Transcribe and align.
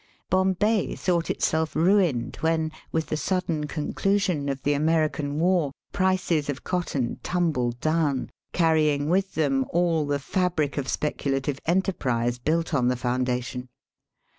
Bombay 0.31 0.95
thought 0.95 1.29
itself 1.29 1.75
ruined 1.75 2.37
when, 2.37 2.71
with 2.91 3.05
the 3.05 3.17
sudden 3.17 3.67
conclusion 3.67 4.49
of 4.49 4.63
the 4.63 4.73
American 4.73 5.37
War^ 5.37 5.37
Digitized 5.37 5.37
by 5.37 5.41
VjOOQIC 5.43 5.43
182 5.45 5.53
EAST 5.61 5.97
BY 5.97 6.03
WEST. 6.03 6.21
prices 6.23 6.49
of 6.49 6.63
cotton 6.63 7.19
tumbled 7.21 7.79
down, 7.79 8.29
carrying 8.51 9.09
with 9.09 9.35
them 9.35 9.63
all 9.69 10.07
the 10.07 10.17
fabric 10.17 10.79
of 10.79 10.87
speculative 10.87 11.59
enterprise 11.67 12.39
built 12.39 12.73
on 12.73 12.87
the 12.87 12.95
foundation. 12.97 13.69